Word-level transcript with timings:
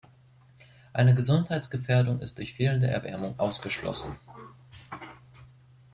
Eine 0.93 1.13
Gesundheitsgefährdung 1.13 2.21
ist 2.21 2.39
durch 2.39 2.49
die 2.49 2.55
fehlende 2.55 2.87
Erwärmung 2.87 3.37
ausgeschlossen. 3.39 4.15